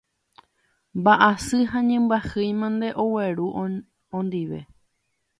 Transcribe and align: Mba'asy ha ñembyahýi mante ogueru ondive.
Mba'asy 0.97 1.59
ha 1.71 1.79
ñembyahýi 1.89 2.53
mante 2.59 2.87
ogueru 3.03 3.47
ondive. 4.17 4.59